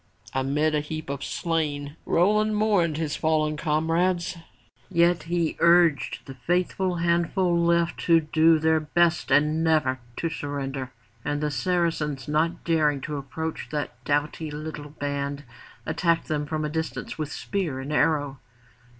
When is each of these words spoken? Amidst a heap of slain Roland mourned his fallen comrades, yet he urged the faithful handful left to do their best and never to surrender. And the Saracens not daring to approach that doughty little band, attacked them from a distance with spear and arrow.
Amidst 0.33 0.73
a 0.73 0.79
heap 0.79 1.11
of 1.11 1.23
slain 1.23 1.95
Roland 2.07 2.55
mourned 2.55 2.97
his 2.97 3.15
fallen 3.15 3.55
comrades, 3.55 4.35
yet 4.89 5.21
he 5.29 5.55
urged 5.59 6.25
the 6.25 6.33
faithful 6.33 6.95
handful 6.95 7.55
left 7.55 7.99
to 8.05 8.19
do 8.19 8.57
their 8.57 8.79
best 8.79 9.29
and 9.29 9.63
never 9.63 9.99
to 10.15 10.27
surrender. 10.27 10.91
And 11.23 11.39
the 11.39 11.51
Saracens 11.51 12.27
not 12.27 12.63
daring 12.63 12.99
to 13.01 13.17
approach 13.17 13.69
that 13.69 14.03
doughty 14.03 14.49
little 14.49 14.89
band, 14.89 15.43
attacked 15.85 16.27
them 16.27 16.47
from 16.47 16.65
a 16.65 16.69
distance 16.69 17.19
with 17.19 17.31
spear 17.31 17.79
and 17.79 17.93
arrow. 17.93 18.39